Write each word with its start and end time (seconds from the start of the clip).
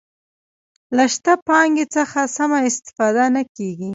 له 0.95 1.05
شته 1.13 1.33
پانګې 1.47 1.85
څخه 1.95 2.19
سمه 2.37 2.59
استفاده 2.69 3.25
نه 3.35 3.43
کیږي. 3.55 3.89